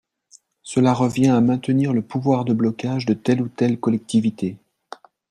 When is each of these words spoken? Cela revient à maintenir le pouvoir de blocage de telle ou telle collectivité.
Cela 0.63 0.95
revient 0.95 1.27
à 1.27 1.41
maintenir 1.41 1.93
le 1.93 2.01
pouvoir 2.01 2.43
de 2.43 2.53
blocage 2.53 3.05
de 3.05 3.13
telle 3.13 3.39
ou 3.39 3.49
telle 3.49 3.79
collectivité. 3.79 4.57